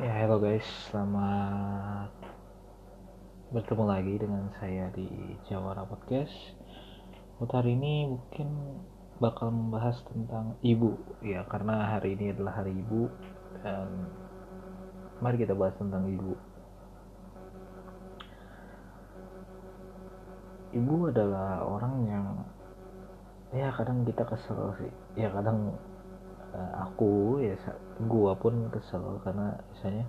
[0.00, 2.08] Ya, hello guys, selamat
[3.52, 5.04] bertemu lagi dengan saya di
[5.44, 6.32] Jawara Podcast.
[7.36, 8.48] Untuk hari ini mungkin
[9.20, 13.12] bakal membahas tentang ibu, ya karena hari ini adalah hari ibu
[13.60, 14.08] dan
[15.20, 16.32] mari kita bahas tentang ibu.
[20.80, 22.26] Ibu adalah orang yang
[23.52, 25.76] ya kadang kita kesel sih, ya kadang
[26.54, 27.54] uh, aku ya
[28.06, 30.06] gua pun kesel karena misalnya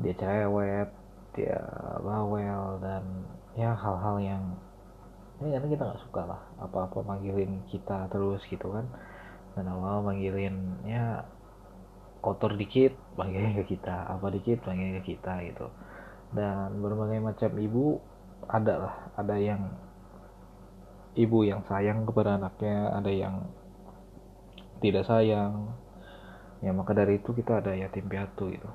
[0.00, 0.90] dia cerewet
[1.32, 1.58] dia
[2.00, 3.04] bawel dan
[3.56, 4.44] ya hal-hal yang
[5.42, 8.86] ini ya karena kita nggak suka lah apa-apa manggilin kita terus gitu kan.
[9.52, 11.26] Dan awal manggilin ya
[12.22, 15.66] kotor dikit panggilnya ke kita apa dikit panggilnya ke kita gitu.
[16.32, 17.98] Dan berbagai macam ibu
[18.46, 19.66] ada lah ada yang
[21.18, 23.44] ibu yang sayang kepada anaknya ada yang
[24.82, 25.70] tidak sayang.
[26.58, 28.70] Ya maka dari itu kita ada yatim piatu gitu.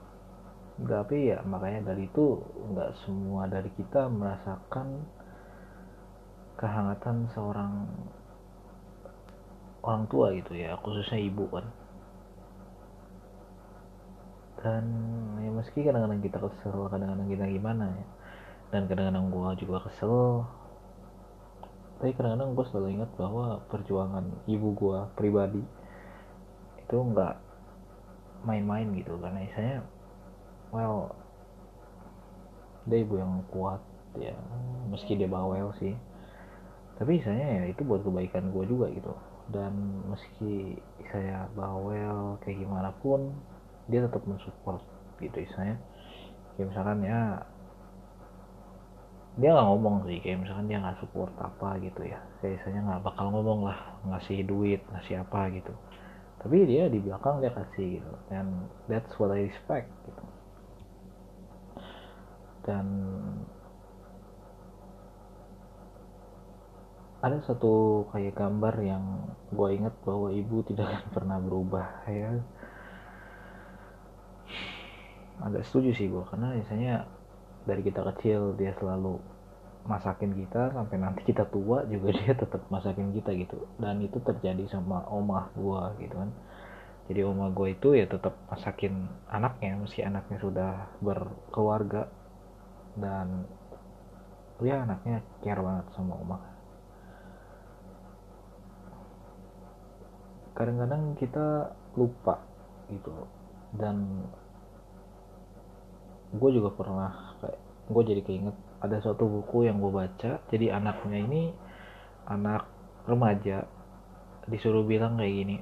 [0.80, 2.40] Tapi ya makanya dari itu
[2.72, 5.04] nggak semua dari kita merasakan
[6.58, 7.86] kehangatan seorang
[9.84, 11.68] orang tua gitu ya khususnya ibu kan.
[14.58, 14.84] Dan
[15.44, 18.06] ya meski kadang-kadang kita kesel kadang-kadang kita gimana ya.
[18.74, 20.44] Dan kadang-kadang gue juga kesel.
[21.98, 25.64] Tapi kadang-kadang gue selalu ingat bahwa perjuangan ibu gue pribadi
[26.88, 27.36] itu nggak
[28.48, 29.20] main-main gitu.
[29.20, 29.78] Karena misalnya
[30.72, 31.12] well
[32.88, 33.84] dia ibu yang kuat
[34.16, 34.32] ya
[34.88, 35.92] meski dia bawel sih.
[36.96, 39.12] Tapi misalnya ya itu buat kebaikan gue juga gitu.
[39.52, 40.80] Dan meski
[41.12, 43.36] saya bawel kayak gimana pun
[43.92, 44.80] dia tetap mensupport
[45.20, 45.80] gitu misalnya
[46.56, 47.44] kayak misalkan ya
[49.38, 50.24] dia nggak ngomong sih.
[50.24, 52.24] Kayak misalkan dia nggak support apa gitu ya.
[52.40, 55.76] Kayak misalnya nggak bakal ngomong lah ngasih duit ngasih apa gitu
[56.38, 58.14] tapi dia di belakang dia kasih gitu.
[58.30, 60.26] Dan that's what I respect gitu.
[62.68, 62.86] Dan
[67.18, 69.04] ada satu kayak gambar yang
[69.50, 72.38] gue inget bahwa ibu tidak akan pernah berubah ya.
[75.42, 77.06] Agak setuju sih gue karena misalnya
[77.66, 79.22] dari kita kecil dia selalu
[79.88, 83.66] masakin kita sampai nanti kita tua juga dia tetap masakin kita gitu.
[83.80, 86.30] Dan itu terjadi sama omah gue gitu kan.
[87.08, 92.12] Jadi omah gue itu ya tetap masakin anaknya meski anaknya sudah berkeluarga.
[93.00, 93.48] Dan
[94.60, 96.42] ya anaknya care banget sama omah.
[100.52, 102.44] Kadang-kadang kita lupa
[102.92, 103.14] gitu.
[103.72, 104.28] Dan
[106.36, 111.20] gue juga pernah kayak gue jadi keinget ada suatu buku yang gue baca jadi anaknya
[111.24, 111.54] ini
[112.30, 112.68] anak
[113.10, 113.66] remaja
[114.48, 115.58] disuruh bilang kayak gini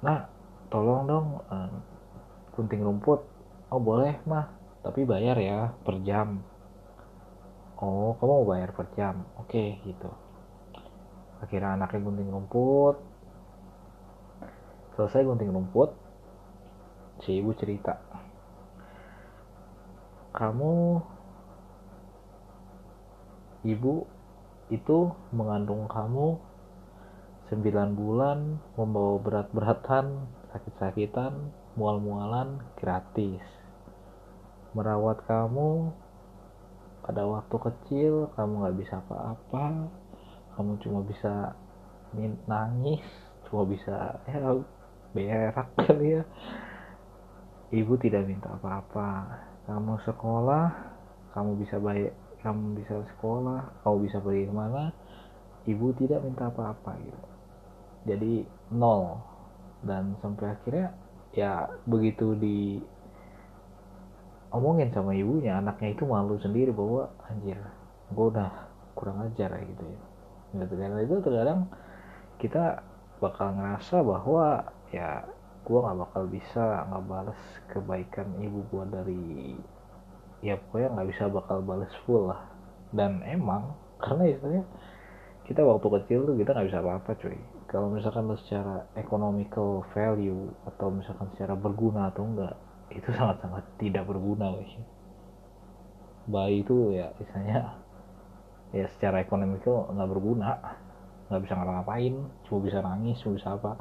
[0.00, 0.30] nah
[0.70, 1.68] tolong dong uh,
[2.54, 3.20] gunting rumput.
[3.72, 4.52] Oh boleh mah
[4.84, 6.44] tapi bayar ya per jam.
[7.80, 9.26] Oh kamu mau bayar per jam?
[9.40, 10.10] Oke okay, gitu.
[11.42, 12.96] Akhirnya anaknya gunting rumput.
[14.94, 15.96] Selesai gunting rumput
[17.24, 18.00] si ibu cerita
[20.30, 21.02] kamu
[23.66, 24.06] ibu
[24.70, 26.38] itu mengandung kamu
[27.50, 33.42] 9 bulan membawa berat-beratan sakit-sakitan mual-mualan gratis.
[34.70, 35.90] Merawat kamu
[37.02, 39.90] pada waktu kecil kamu nggak bisa apa-apa
[40.54, 41.58] kamu cuma bisa
[42.46, 43.02] nangis
[43.50, 44.54] cuma bisa ya
[45.10, 46.24] berak kali ya.
[47.74, 49.10] Ibu tidak minta apa-apa
[49.70, 50.66] kamu sekolah
[51.30, 52.10] kamu bisa bayar
[52.42, 54.90] kamu bisa sekolah kamu bisa pergi ke mana
[55.68, 57.28] ibu tidak minta apa-apa gitu.
[58.08, 58.32] Jadi
[58.72, 59.20] nol.
[59.80, 60.92] Dan sampai akhirnya
[61.32, 62.80] ya begitu di
[64.52, 67.56] omongin sama ibunya anaknya itu malu sendiri bahwa anjir
[68.10, 68.50] gue udah
[68.98, 70.00] kurang ajar gitu ya.
[70.50, 71.60] Gitu dan itu terkadang
[72.42, 72.82] kita
[73.20, 75.22] bakal ngerasa bahwa ya
[75.60, 77.40] gue nggak bakal bisa nggak balas
[77.70, 79.24] kebaikan ibu gue dari
[80.40, 82.46] ya pokoknya nggak bisa bakal balas full lah.
[82.90, 84.64] Dan emang karena istilahnya
[85.46, 87.38] kita waktu kecil tuh kita nggak bisa apa-apa cuy.
[87.70, 92.54] Kalau misalkan lo secara economical value atau misalkan secara berguna atau enggak
[92.90, 94.74] itu sangat-sangat tidak berguna guys
[96.30, 97.74] bayi itu ya misalnya
[98.70, 100.50] ya secara ekonomikal nggak berguna
[101.26, 102.14] nggak bisa ngapa-ngapain
[102.46, 103.72] cuma bisa nangis cuma bisa apa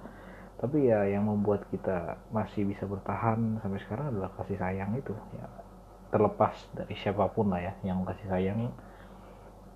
[0.59, 5.47] tapi ya yang membuat kita masih bisa bertahan sampai sekarang adalah kasih sayang itu ya.
[6.11, 8.67] Terlepas dari siapa pun lah ya yang kasih sayang.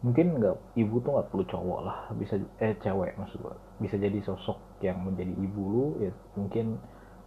[0.03, 4.19] Mungkin nggak ibu tuh nggak perlu cowok lah bisa eh cewek maksud gue bisa jadi
[4.27, 6.75] sosok yang menjadi ibu lu ya mungkin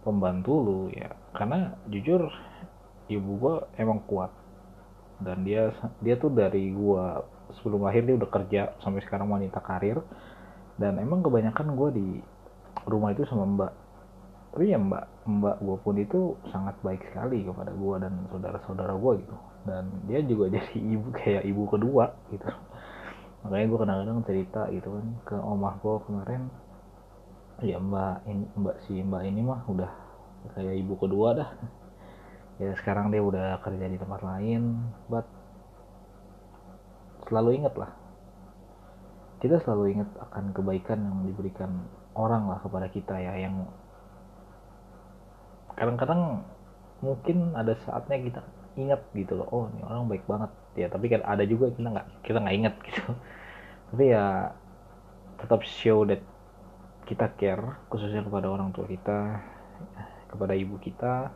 [0.05, 1.09] pembantu lu ya.
[1.33, 2.29] Karena jujur
[3.09, 4.29] ibu gue emang kuat.
[5.17, 5.73] Dan dia
[6.05, 7.05] dia tuh dari gue
[7.57, 9.97] sebelum lahir dia udah kerja sampai sekarang wanita karir.
[10.77, 12.09] Dan emang kebanyakan gue di
[12.85, 13.73] rumah itu sama mbak.
[14.53, 16.19] Tapi ya mbak mbak gue pun itu
[16.53, 19.35] sangat baik sekali kepada gue dan saudara-saudara gue gitu.
[19.65, 22.45] Dan dia juga jadi ibu kayak ibu kedua gitu.
[23.45, 26.43] Makanya gue kadang-kadang cerita gitu kan ke omah gue kemarin
[27.57, 29.91] ya mbak ini mbak si mbak ini mah udah
[30.53, 31.49] kayak ibu kedua dah.
[32.57, 35.25] Ya sekarang dia udah kerja di tempat lain but
[37.29, 37.91] selalu ingat lah.
[39.37, 41.85] Kita selalu ingat akan kebaikan yang diberikan
[42.17, 43.69] orang lah kepada kita ya yang
[45.77, 46.41] kadang-kadang
[47.05, 48.41] mungkin ada saatnya kita
[48.73, 50.51] ingat gitu loh oh ini orang baik banget.
[50.73, 53.13] Ya tapi kan ada juga kita nggak kita nggak ingat gitu.
[53.93, 54.51] Tapi ya
[55.37, 56.21] tetap show that
[57.05, 59.39] kita care khususnya kepada orang tua kita
[60.27, 61.29] kepada ibu kita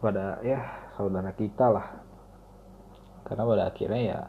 [0.00, 0.60] kepada ya
[0.96, 1.86] saudara kita lah.
[3.24, 4.20] Karena pada akhirnya ya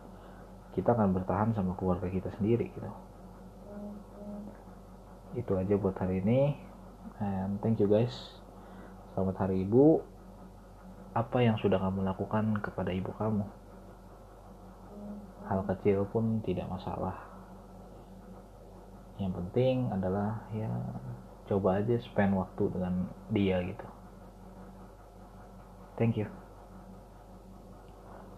[0.75, 3.04] kita akan bertahan sama keluarga kita sendiri gitu
[5.35, 6.55] itu aja buat hari ini.
[7.19, 8.11] And thank you guys.
[9.13, 9.99] Selamat hari ibu.
[11.15, 13.43] Apa yang sudah kamu lakukan kepada ibu kamu?
[15.47, 17.15] Hal kecil pun tidak masalah.
[19.15, 20.71] Yang penting adalah ya
[21.47, 23.87] coba aja spend waktu dengan dia gitu.
[25.95, 26.44] Thank you